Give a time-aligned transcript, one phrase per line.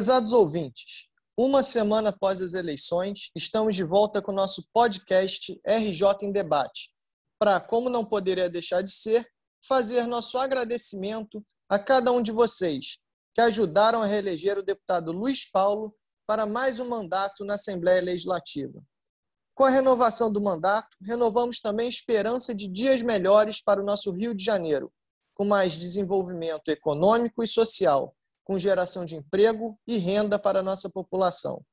[0.00, 6.06] Prezados ouvintes, uma semana após as eleições, estamos de volta com o nosso podcast RJ
[6.22, 6.90] em Debate,
[7.38, 9.30] para, como não poderia deixar de ser,
[9.68, 12.96] fazer nosso agradecimento a cada um de vocês
[13.34, 15.94] que ajudaram a reeleger o deputado Luiz Paulo
[16.26, 18.82] para mais um mandato na Assembleia Legislativa.
[19.54, 24.10] Com a renovação do mandato, renovamos também a esperança de dias melhores para o nosso
[24.12, 24.90] Rio de Janeiro,
[25.34, 28.16] com mais desenvolvimento econômico e social
[28.50, 31.64] com geração de emprego e renda para a nossa população.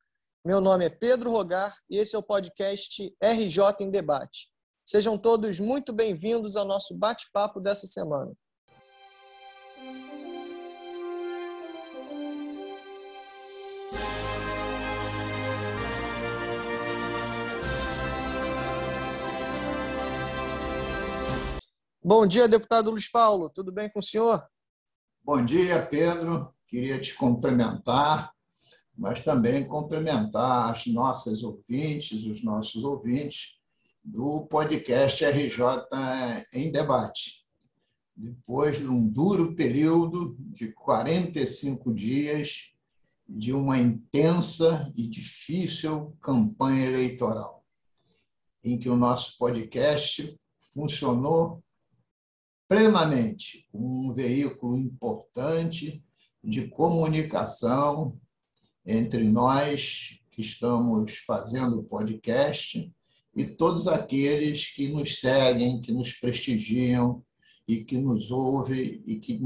[0.45, 4.51] Meu nome é Pedro Rogar e esse é o podcast RJ em Debate.
[4.85, 8.31] Sejam todos muito bem-vindos ao nosso bate-papo dessa semana.
[22.03, 23.49] Bom dia, deputado Luiz Paulo.
[23.49, 24.47] Tudo bem com o senhor?
[25.23, 28.33] Bom dia, Pedro queria te cumprimentar,
[28.95, 33.57] mas também cumprimentar as nossas ouvintes, os nossos ouvintes
[34.03, 35.63] do podcast RJ
[36.53, 37.45] em Debate.
[38.15, 42.71] Depois de um duro período de 45 dias
[43.29, 47.63] de uma intensa e difícil campanha eleitoral,
[48.63, 50.35] em que o nosso podcast
[50.73, 51.61] funcionou
[52.67, 56.03] plenamente, um veículo importante
[56.47, 58.17] de comunicação
[58.85, 62.89] entre nós que estamos fazendo o podcast
[63.35, 67.21] e todos aqueles que nos seguem, que nos prestigiam
[67.67, 69.37] e que nos ouvem e que,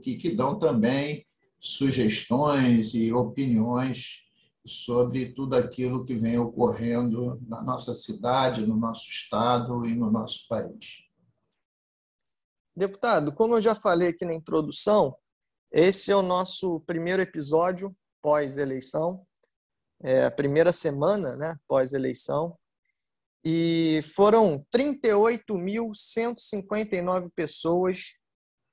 [0.00, 1.26] que, que dão também
[1.58, 4.20] sugestões e opiniões
[4.64, 10.46] sobre tudo aquilo que vem ocorrendo na nossa cidade, no nosso estado e no nosso
[10.48, 11.04] país.
[12.76, 15.16] Deputado, como eu já falei aqui na introdução,
[15.78, 19.26] esse é o nosso primeiro episódio pós-eleição,
[20.02, 22.58] é a primeira semana né, pós-eleição,
[23.44, 28.14] e foram 38.159 pessoas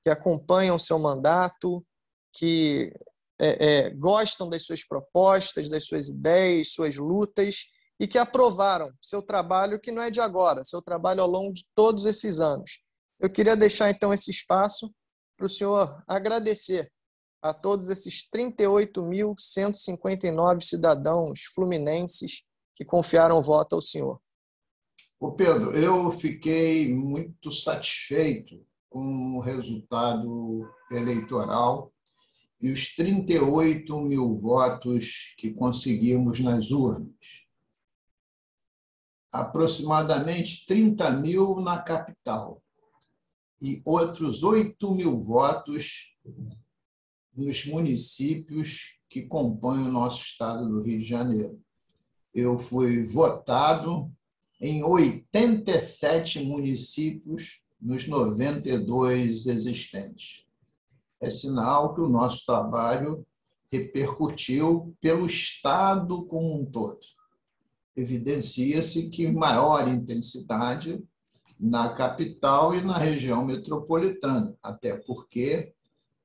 [0.02, 1.86] que acompanham seu mandato,
[2.32, 2.90] que
[3.38, 7.66] é, é, gostam das suas propostas, das suas ideias, suas lutas,
[8.00, 11.66] e que aprovaram seu trabalho, que não é de agora, seu trabalho ao longo de
[11.74, 12.82] todos esses anos.
[13.20, 14.90] Eu queria deixar então esse espaço
[15.36, 16.90] para o senhor agradecer
[17.44, 22.42] a todos esses 38.159 cidadãos fluminenses
[22.74, 24.18] que confiaram o voto ao senhor.
[25.20, 31.92] Ô Pedro, eu fiquei muito satisfeito com o resultado eleitoral
[32.58, 37.12] e os 38 mil votos que conseguimos nas urnas.
[39.30, 42.62] Aproximadamente 30 mil na capital
[43.60, 46.14] e outros 8 mil votos
[47.36, 51.60] nos municípios que compõem o nosso estado do Rio de Janeiro.
[52.34, 54.10] Eu fui votado
[54.60, 60.44] em 87 municípios nos 92 existentes.
[61.20, 63.26] É sinal que o nosso trabalho
[63.70, 67.00] repercutiu pelo Estado como um todo.
[67.96, 71.02] Evidencia-se que maior intensidade
[71.58, 75.72] na capital e na região metropolitana, até porque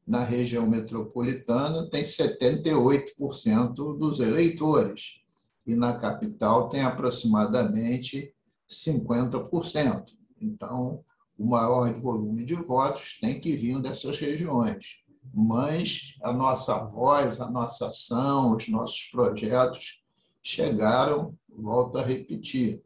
[0.09, 5.22] na região metropolitana tem 78% dos eleitores
[5.68, 8.34] e na capital tem aproximadamente
[8.68, 10.06] 50%.
[10.42, 11.06] Então,
[11.38, 15.03] o maior volume de votos tem que vir dessas regiões.
[15.31, 20.02] Mas a nossa voz, a nossa ação, os nossos projetos
[20.42, 22.81] chegaram, volto a repetir,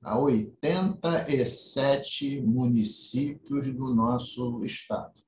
[0.00, 5.21] a 87 municípios do nosso estado.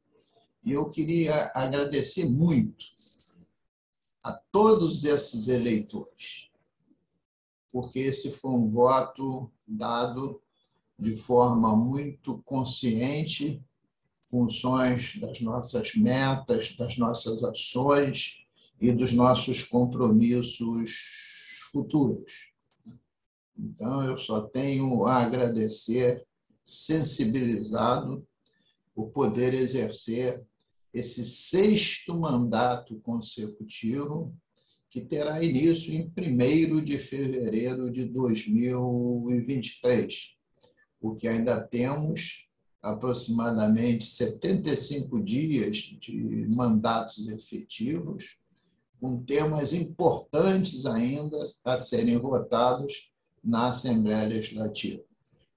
[0.65, 2.87] E eu queria agradecer muito
[4.23, 6.51] a todos esses eleitores,
[7.71, 10.41] porque esse foi um voto dado
[10.99, 13.63] de forma muito consciente,
[14.27, 18.47] funções das nossas metas, das nossas ações
[18.81, 20.93] e dos nossos compromissos
[21.71, 22.33] futuros.
[23.57, 26.27] Então, eu só tenho a agradecer,
[26.65, 28.27] sensibilizado,
[28.95, 30.43] por poder exercer
[30.95, 34.33] esse sexto mandato consecutivo,
[34.89, 40.37] que terá início em 1 de fevereiro de 2023,
[41.01, 42.49] porque ainda temos
[42.81, 48.37] aproximadamente 75 dias de mandatos efetivos,
[49.01, 53.11] com temas importantes ainda a serem votados
[53.43, 55.03] na Assembleia Legislativa.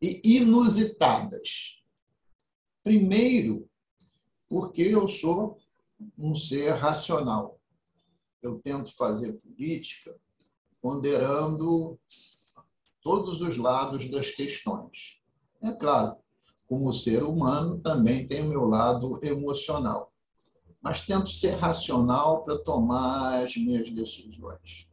[0.00, 1.82] e inusitadas.
[2.82, 3.68] Primeiro,
[4.52, 5.56] porque eu sou
[6.18, 7.58] um ser racional.
[8.42, 10.14] Eu tento fazer política
[10.82, 11.98] ponderando
[13.00, 15.22] todos os lados das questões.
[15.62, 16.16] É claro,
[16.66, 20.12] como ser humano, também tem o meu lado emocional.
[20.82, 24.86] Mas tento ser racional para tomar as minhas decisões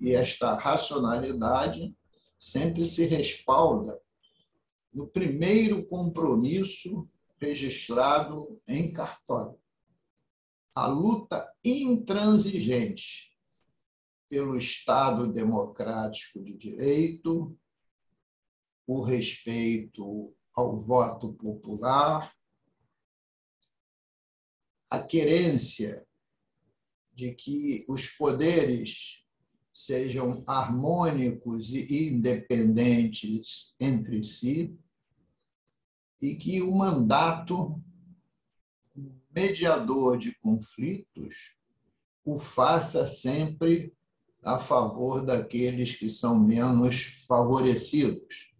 [0.00, 1.94] e esta racionalidade
[2.38, 4.00] sempre se respalda
[4.90, 9.58] no primeiro compromisso registrado em cartório.
[10.74, 13.32] A luta intransigente
[14.28, 17.56] pelo Estado democrático de direito,
[18.86, 22.34] o respeito ao voto popular,
[24.90, 26.06] a querência
[27.12, 29.24] de que os poderes
[29.72, 34.78] sejam harmônicos e independentes entre si,
[36.20, 37.80] e que o mandato
[39.34, 41.56] mediador de conflitos
[42.24, 43.92] o faça sempre
[44.42, 48.52] a favor daqueles que são menos favorecidos.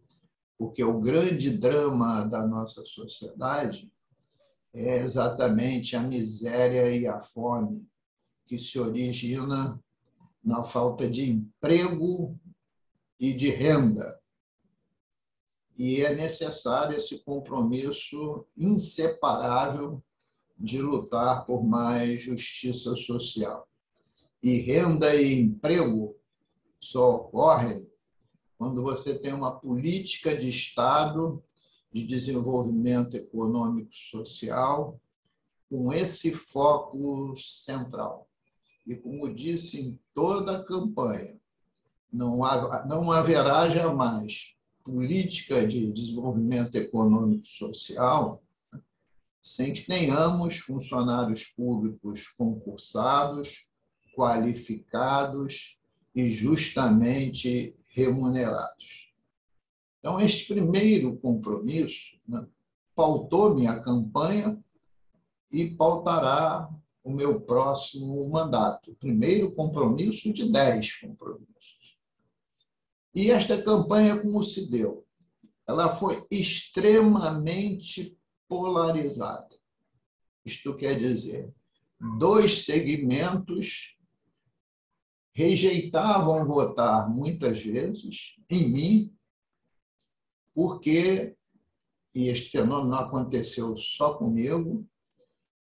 [0.58, 3.90] Porque o grande drama da nossa sociedade
[4.72, 7.88] é exatamente a miséria e a fome
[8.46, 9.80] que se origina
[10.42, 12.38] na falta de emprego
[13.18, 14.20] e de renda.
[15.76, 20.02] E é necessário esse compromisso inseparável
[20.56, 23.68] de lutar por mais justiça social.
[24.42, 26.16] E renda e emprego
[26.78, 27.86] só ocorrem
[28.56, 31.42] quando você tem uma política de Estado
[31.92, 35.00] de desenvolvimento econômico social
[35.68, 38.28] com esse foco central.
[38.86, 41.36] E como disse em toda a campanha,
[42.12, 42.38] não,
[42.86, 44.53] não haverá jamais
[44.84, 48.44] política de desenvolvimento econômico social
[49.40, 53.68] sem que tenhamos funcionários públicos concursados,
[54.14, 55.78] qualificados
[56.14, 59.12] e justamente remunerados.
[59.98, 62.46] Então, este primeiro compromisso né,
[62.94, 64.58] pautou minha campanha
[65.50, 66.70] e pautará
[67.02, 68.96] o meu próximo mandato.
[68.98, 71.53] Primeiro compromisso de dez compromissos.
[73.14, 75.06] E esta campanha, como se deu?
[75.66, 78.18] Ela foi extremamente
[78.48, 79.54] polarizada.
[80.44, 81.52] Isto quer dizer,
[82.18, 83.96] dois segmentos
[85.32, 89.16] rejeitavam votar muitas vezes em mim,
[90.54, 91.34] porque,
[92.14, 94.86] e este fenômeno não aconteceu só comigo,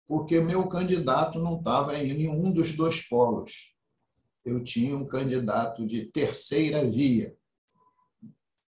[0.08, 3.74] porque meu candidato não estava em nenhum dos dois polos.
[4.44, 7.34] Eu tinha um candidato de terceira via.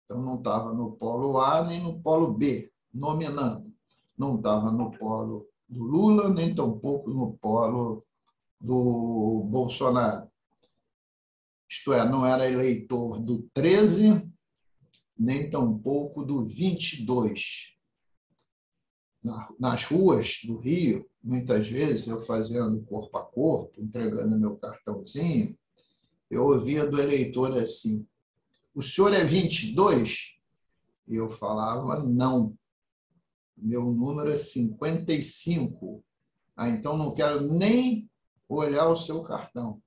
[0.07, 3.75] Então, não estava no polo A nem no polo B, nominando.
[4.17, 8.05] Não estava no polo do Lula, nem tampouco no polo
[8.57, 10.31] do Bolsonaro.
[11.69, 14.31] Isto é, não era eleitor do 13
[15.19, 17.73] nem tampouco do 22.
[19.59, 25.57] Nas ruas do Rio, muitas vezes, eu fazendo corpo a corpo, entregando meu cartãozinho,
[26.31, 28.07] eu ouvia do eleitor assim:
[28.77, 30.35] O senhor é 22?
[31.07, 32.55] E eu falava: Não,
[33.57, 36.05] meu número é 55.
[36.55, 38.07] Ah, então não quero nem
[38.47, 39.81] olhar o seu cartão.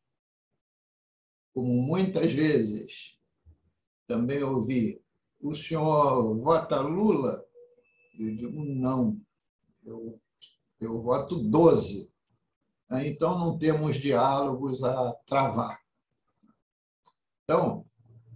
[1.55, 3.17] Como muitas vezes
[4.09, 5.01] também ouvi,
[5.41, 7.45] o senhor vota Lula?
[8.19, 9.21] Eu digo, não,
[9.85, 10.21] eu,
[10.81, 12.13] eu voto 12.
[12.89, 15.81] Ah, então não temos diálogos a travar.
[17.45, 17.87] Então,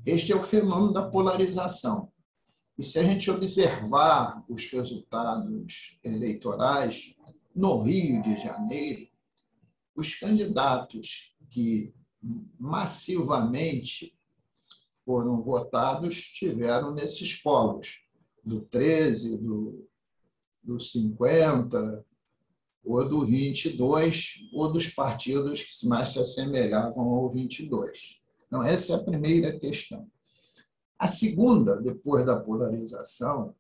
[0.07, 2.13] este é o fenômeno da polarização.
[2.77, 7.15] E se a gente observar os resultados eleitorais
[7.55, 9.07] no Rio de Janeiro,
[9.95, 11.95] os candidatos que
[12.59, 14.19] massivamente
[15.05, 18.01] foram votados tiveram nesses polos,
[18.43, 19.89] do 13, do,
[20.63, 22.05] do 50,
[22.85, 28.24] ou do 22, ou dos partidos que mais se assemelhavam ao 22.
[28.55, 30.09] Então, essa é a primeira questão.
[30.97, 33.53] A segunda, depois da polarização,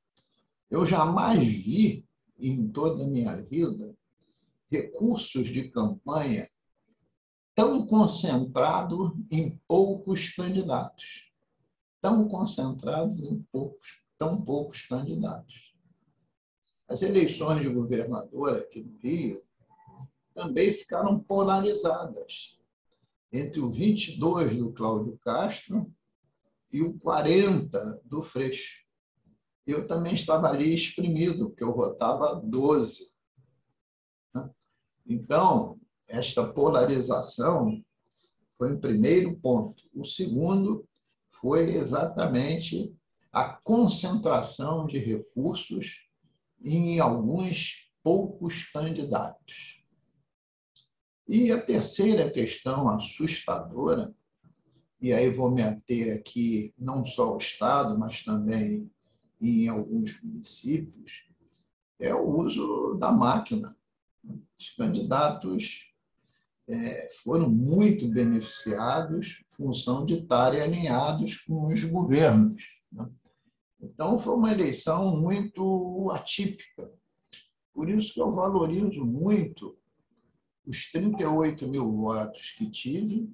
[0.70, 2.06] eu jamais vi
[2.38, 3.92] em toda a minha vida
[4.70, 6.48] recursos de campanha
[7.56, 11.32] tão concentrados em poucos candidatos.
[12.00, 15.74] Tão concentrados em poucos, tão poucos candidatos.
[16.86, 19.42] As eleições de governador aqui no Rio
[20.32, 22.54] também ficaram polarizadas
[23.34, 25.92] entre o 22 do Cláudio Castro
[26.72, 28.84] e o 40 do Freixo.
[29.66, 33.12] Eu também estava ali exprimido, porque eu votava 12.
[34.32, 34.48] Né?
[35.04, 37.82] Então, esta polarização
[38.52, 39.82] foi o primeiro ponto.
[39.92, 40.88] O segundo
[41.28, 42.94] foi exatamente
[43.32, 46.08] a concentração de recursos
[46.62, 49.83] em alguns poucos candidatos.
[51.26, 54.14] E a terceira questão assustadora
[55.04, 58.90] e aí vou me ater aqui não só ao Estado, mas também
[59.38, 61.26] em alguns municípios,
[61.98, 63.76] é o uso da máquina.
[64.58, 65.92] Os candidatos
[66.66, 72.64] é, foram muito beneficiados função de estarem alinhados com os governos.
[72.90, 73.06] Né?
[73.82, 76.90] Então, foi uma eleição muito atípica.
[77.74, 79.76] Por isso que eu valorizo muito
[80.66, 83.30] os 38 mil votos que tive,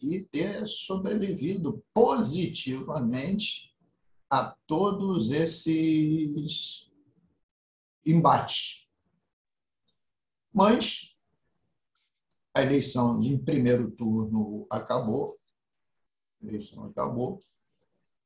[0.00, 3.74] e ter sobrevivido positivamente
[4.30, 6.90] a todos esses
[8.04, 8.88] embates.
[10.52, 11.16] Mas
[12.54, 15.38] a eleição de primeiro turno acabou,
[16.42, 17.42] a eleição acabou.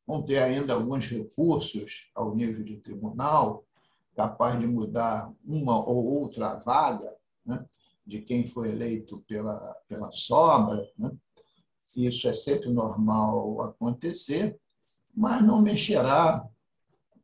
[0.06, 3.64] Vão ter ainda alguns recursos ao nível de tribunal,
[4.14, 7.64] capaz de mudar uma ou outra vaga né,
[8.06, 10.86] de quem foi eleito pela, pela sobra.
[10.98, 11.10] Né?
[11.96, 14.58] isso é sempre normal acontecer,
[15.14, 16.46] mas não mexerá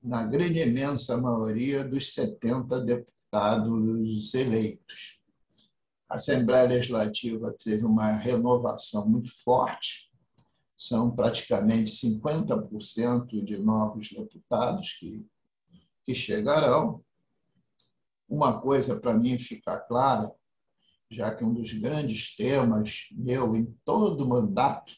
[0.03, 5.19] na grande imensa maioria dos 70 deputados eleitos.
[6.09, 10.09] A Assembleia Legislativa teve uma renovação muito forte,
[10.77, 15.27] são praticamente 50% de novos deputados que,
[16.05, 17.05] que chegarão.
[18.29, 20.31] Uma coisa para mim ficar clara
[21.11, 24.95] já que um dos grandes temas meu em todo o mandato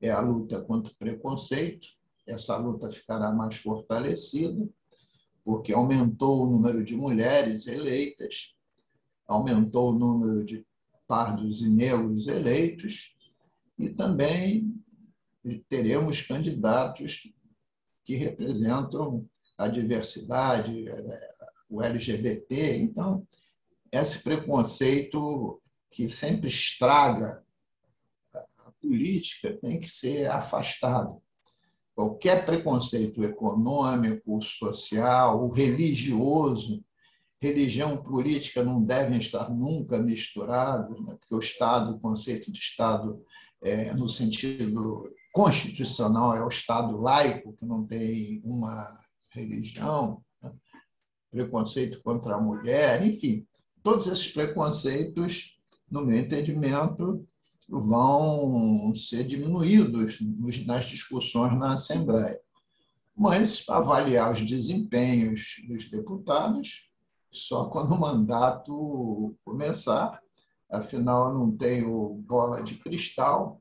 [0.00, 1.88] é a luta contra o preconceito.
[2.26, 4.68] Essa luta ficará mais fortalecida,
[5.44, 8.54] porque aumentou o número de mulheres eleitas,
[9.26, 10.66] aumentou o número de
[11.06, 13.16] pardos e negros eleitos,
[13.78, 14.74] e também
[15.68, 17.32] teremos candidatos
[18.04, 20.84] que representam a diversidade,
[21.68, 22.76] o LGBT.
[22.76, 23.26] Então,
[23.90, 25.60] esse preconceito
[25.90, 27.42] que sempre estraga
[28.34, 31.20] a política tem que ser afastado.
[31.94, 36.84] Qualquer preconceito econômico, social, religioso,
[37.40, 41.16] religião e política não devem estar nunca misturados, né?
[41.18, 43.20] porque o Estado, o conceito de Estado,
[43.62, 48.98] é, no sentido constitucional, é o Estado laico, que não tem uma
[49.30, 50.22] religião?
[51.38, 53.46] Preconceito contra a mulher, enfim
[53.88, 55.56] todos esses preconceitos,
[55.90, 57.26] no meu entendimento,
[57.66, 60.18] vão ser diminuídos
[60.66, 62.38] nas discussões na Assembleia.
[63.16, 66.88] Mas avaliar os desempenhos dos deputados
[67.30, 70.20] só quando o mandato começar.
[70.70, 73.58] Afinal, eu não tenho bola de cristal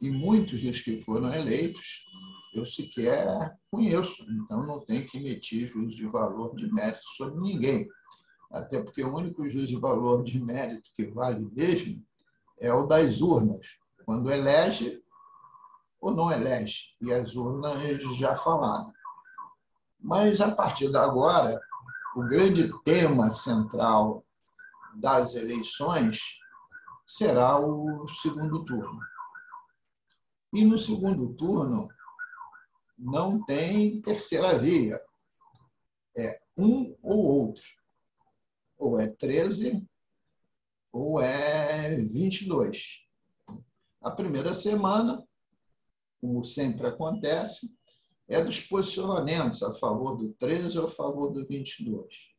[0.00, 2.04] e muitos dos que foram eleitos
[2.52, 7.88] eu sequer conheço, então não tenho que emitir juízo de valor de mérito sobre ninguém.
[8.50, 12.04] Até porque o único juízo de valor de mérito que vale mesmo
[12.58, 15.02] é o das urnas, quando elege
[16.00, 18.92] ou não elege, e as urnas já falaram.
[19.98, 21.60] Mas, a partir de agora,
[22.16, 24.24] o grande tema central
[24.94, 26.40] das eleições
[27.06, 28.98] será o segundo turno.
[30.52, 31.88] E no segundo turno
[33.00, 35.00] não tem terceira via.
[36.16, 37.64] É um ou outro.
[38.76, 39.86] Ou é 13
[40.92, 43.06] ou é 22.
[44.02, 45.26] A primeira semana,
[46.20, 47.74] como sempre acontece,
[48.28, 52.30] é dos posicionamentos a favor do 13 ou a favor do 22.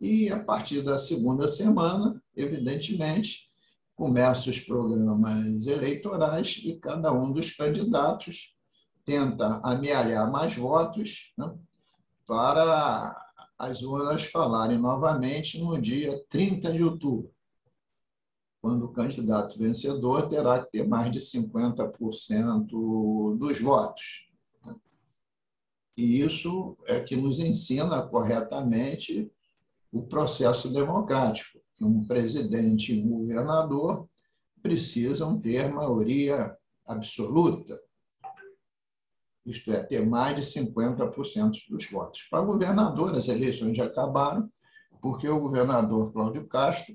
[0.00, 3.48] E a partir da segunda semana, evidentemente,
[3.94, 8.53] começam os programas eleitorais e cada um dos candidatos
[9.04, 11.54] tenta amealhar mais votos né,
[12.26, 13.14] para
[13.58, 17.32] as urnas falarem novamente no dia 30 de outubro,
[18.60, 24.24] quando o candidato vencedor terá que ter mais de 50% dos votos.
[25.96, 29.30] E isso é que nos ensina corretamente
[29.92, 31.60] o processo democrático.
[31.80, 34.08] Um presidente e um governador
[34.60, 36.56] precisam ter maioria
[36.86, 37.80] absoluta,
[39.46, 42.22] isto é, ter mais de 50% dos votos.
[42.30, 44.50] Para governador, as eleições já acabaram,
[45.00, 46.94] porque o governador Cláudio Castro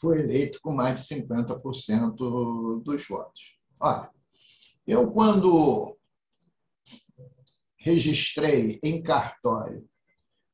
[0.00, 3.58] foi eleito com mais de 50% dos votos.
[3.80, 4.10] Olha,
[4.86, 5.98] eu, quando
[7.80, 9.86] registrei em cartório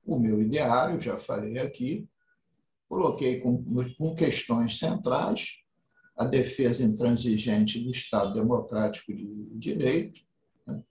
[0.04, 2.06] o meu ideário, já falei aqui,
[2.88, 3.64] coloquei com,
[3.96, 5.63] com questões centrais
[6.16, 10.20] a defesa intransigente do Estado Democrático de Direito,
[10.66, 10.82] né?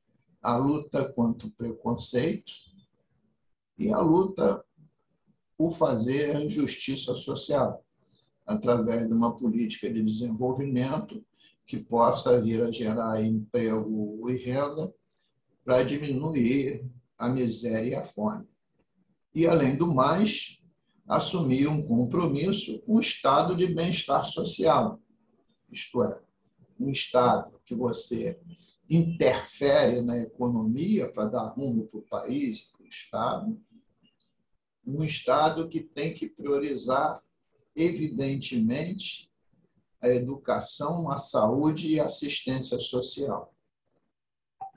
[0.41, 2.51] a luta contra o preconceito
[3.77, 4.63] e a luta
[5.57, 7.83] por fazer justiça social
[8.45, 11.23] através de uma política de desenvolvimento
[11.65, 14.93] que possa vir a gerar emprego e renda
[15.63, 16.85] para diminuir
[17.17, 18.45] a miséria e a fome.
[19.33, 20.59] E, além do mais,
[21.07, 25.01] assumir um compromisso com o estado de bem-estar social,
[25.73, 26.21] isto é,
[26.79, 28.39] um estado que você
[28.89, 33.61] interfere na economia para dar rumo para o país para o estado,
[34.85, 37.21] um estado que tem que priorizar,
[37.75, 39.31] evidentemente,
[40.01, 43.55] a educação, a saúde e a assistência social.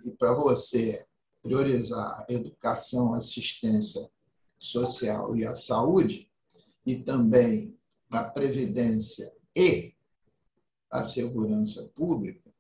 [0.05, 1.05] E para você
[1.43, 4.09] priorizar a educação, assistência
[4.57, 6.31] social e a saúde,
[6.85, 7.77] e também
[8.09, 9.96] a previdência e
[10.99, 12.51] a segurança pública,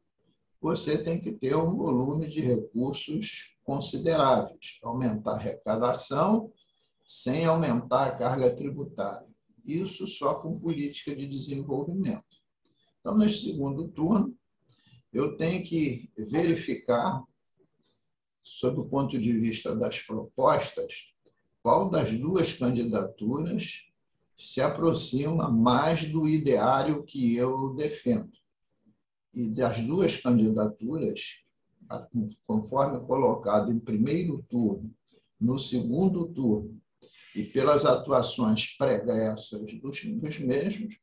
[0.60, 6.52] você tem que ter um volume de recursos consideráveis, aumentar a arrecadação
[7.06, 9.28] sem aumentar a carga tributária.
[9.64, 12.24] Isso só com política de desenvolvimento.
[13.00, 14.36] Então, nesse segundo turno,
[15.12, 17.22] eu tenho que verificar
[18.42, 20.94] sob o ponto de vista das propostas,
[21.62, 23.86] qual das duas candidaturas
[24.36, 28.30] se aproxima mais do ideário que eu defendo.
[29.32, 31.42] E das duas candidaturas,
[32.46, 34.94] conforme colocado em primeiro turno,
[35.40, 36.80] no segundo turno,
[37.34, 40.96] e pelas atuações pregressas dos, dos mesmos,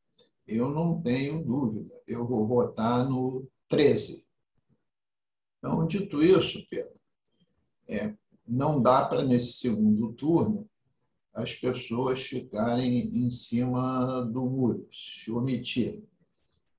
[0.47, 4.25] eu não tenho dúvida, eu vou votar no 13.
[5.57, 6.99] Então, dito isso, Pedro,
[7.87, 8.13] é,
[8.47, 10.69] não dá para, nesse segundo turno,
[11.33, 16.07] as pessoas ficarem em cima do muro, se omitirem.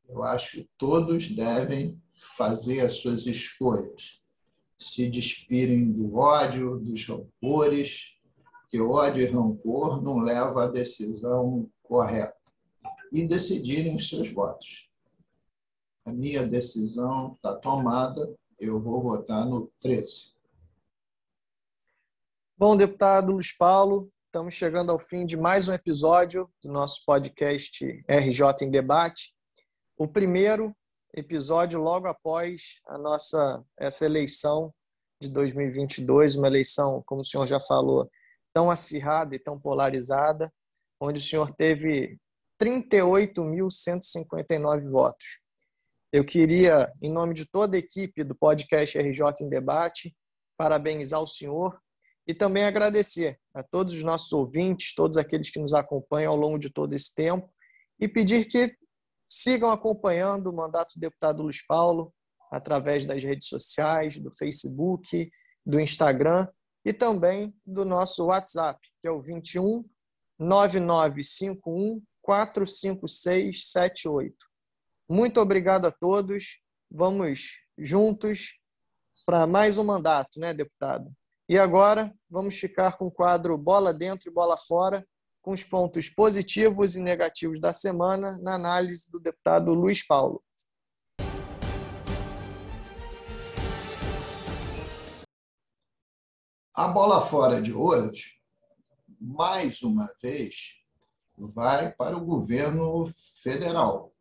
[0.08, 2.00] Eu acho que todos devem
[2.36, 4.20] fazer as suas escolhas,
[4.78, 8.14] se despirem do ódio, dos rancores,
[8.68, 12.36] que ódio e rancor não levam à decisão correta,
[13.12, 14.88] e decidirem os seus votos.
[16.04, 20.34] A minha decisão está tomada, eu vou votar no 13.
[22.56, 27.86] Bom, deputado Luiz Paulo, estamos chegando ao fim de mais um episódio do nosso podcast
[28.10, 29.32] RJ em Debate.
[29.96, 30.74] O primeiro
[31.14, 34.74] episódio logo após a nossa essa eleição
[35.22, 38.10] de 2022, uma eleição, como o senhor já falou,
[38.52, 40.52] tão acirrada e tão polarizada,
[41.00, 42.18] onde o senhor teve
[42.60, 45.38] 38.159 votos.
[46.12, 50.12] Eu queria, em nome de toda a equipe do podcast RJ em Debate,
[50.58, 51.78] parabenizar o senhor
[52.26, 56.58] e também agradecer a todos os nossos ouvintes, todos aqueles que nos acompanham ao longo
[56.58, 57.46] de todo esse tempo
[58.00, 58.74] e pedir que
[59.28, 62.14] sigam acompanhando o mandato do deputado Luiz Paulo,
[62.50, 65.30] através das redes sociais, do Facebook,
[65.66, 66.46] do Instagram
[66.84, 69.84] e também do nosso WhatsApp, que é o 21
[70.38, 74.36] 9951 45678.
[75.08, 76.60] Muito obrigado a todos.
[76.90, 78.60] Vamos juntos
[79.26, 81.12] para mais um mandato, né, deputado?
[81.46, 85.06] E agora vamos ficar com o quadro Bola Dentro e Bola Fora,
[85.42, 90.42] com os pontos positivos e negativos da semana, na análise do deputado Luiz Paulo.
[96.74, 98.40] A bola fora de hoje,
[99.20, 100.76] mais uma vez,
[101.36, 103.04] vai para o governo
[103.42, 104.14] federal.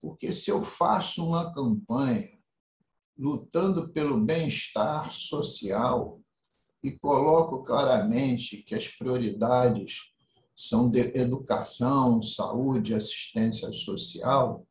[0.00, 2.35] Porque se eu faço uma campanha
[3.18, 6.20] lutando pelo bem-estar social
[6.82, 10.12] e coloco claramente que as prioridades
[10.56, 14.66] são de educação, saúde, assistência social,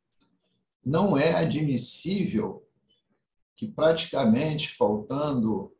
[0.83, 2.63] não é admissível
[3.55, 5.73] que praticamente faltando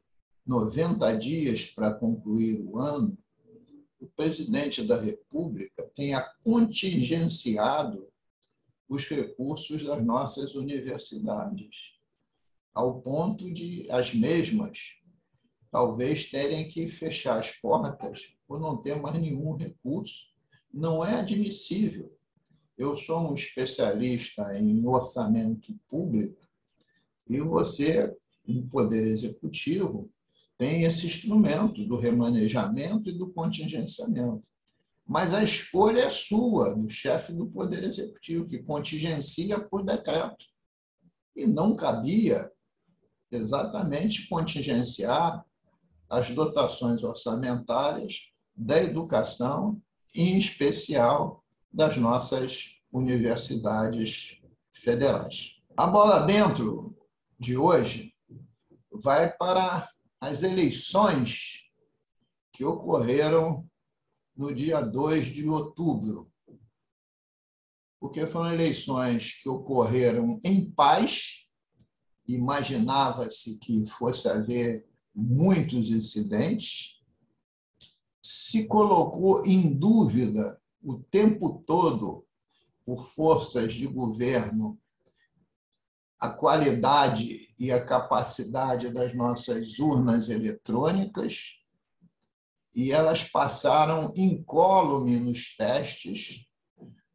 [0.45, 3.17] 90 dias para concluir o ano,
[3.99, 8.07] o presidente da República tenha contingenciado
[8.87, 11.94] os recursos das nossas universidades,
[12.75, 14.77] ao ponto de as mesmas
[15.71, 20.27] talvez terem que fechar as portas por não ter mais nenhum recurso.
[20.73, 22.13] Não é admissível.
[22.77, 26.45] Eu sou um especialista em orçamento público
[27.27, 28.13] e você,
[28.45, 30.11] no Poder Executivo,
[30.57, 34.47] tem esse instrumento do remanejamento e do contingenciamento.
[35.05, 40.45] Mas a escolha é sua, do chefe do Poder Executivo, que contingencia por decreto.
[41.35, 42.49] E não cabia
[43.35, 45.45] exatamente contingenciar
[46.09, 49.81] as dotações orçamentárias da educação,
[50.13, 54.37] em especial das nossas universidades
[54.73, 55.55] federais.
[55.75, 56.97] A bola dentro
[57.37, 58.13] de hoje
[58.91, 59.89] vai para
[60.21, 61.65] as eleições
[62.53, 63.69] que ocorreram
[64.35, 66.31] no dia 2 de outubro,
[67.99, 71.44] porque foram eleições que ocorreram em paz,
[72.27, 77.01] imaginava-se que fosse haver muitos incidentes,
[78.21, 82.25] se colocou em dúvida o tempo todo
[82.85, 84.79] por forças de governo
[86.19, 91.55] a qualidade e a capacidade das nossas urnas eletrônicas
[92.75, 96.45] e elas passaram incólume nos testes,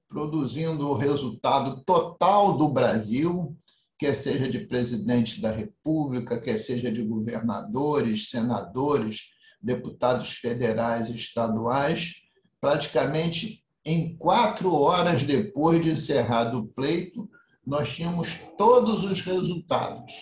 [0.08, 3.56] produzindo o resultado total do Brasil,
[4.00, 9.24] quer seja de presidente da República, quer seja de governadores, senadores,
[9.60, 12.22] deputados federais e estaduais,
[12.58, 17.28] praticamente em quatro horas depois de encerrado o pleito,
[17.66, 20.14] nós tínhamos todos os resultados.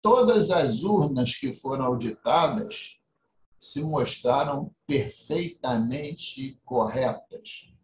[0.00, 3.00] Todas as urnas que foram auditadas
[3.58, 7.74] se mostraram perfeitamente corretas.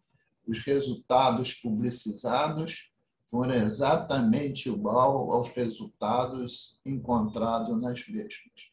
[0.47, 2.86] Os resultados publicizados
[3.29, 8.71] foram exatamente igual aos resultados encontrados nas mesmas.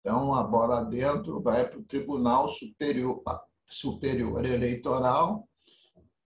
[0.00, 3.22] Então, a bola dentro vai para o Tribunal Superior,
[3.64, 5.48] Superior Eleitoral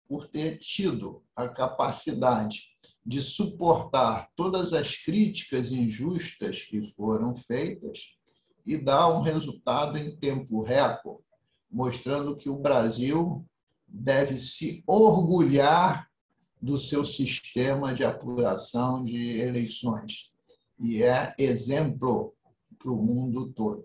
[0.09, 2.70] por ter tido a capacidade
[3.04, 8.16] de suportar todas as críticas injustas que foram feitas
[8.64, 11.22] e dar um resultado em tempo recorde,
[11.70, 13.46] mostrando que o Brasil
[13.87, 16.08] deve se orgulhar
[16.61, 20.31] do seu sistema de apuração de eleições
[20.81, 22.35] e é exemplo
[22.79, 23.85] para o mundo todo.